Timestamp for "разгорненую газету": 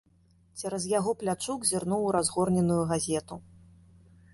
2.19-3.35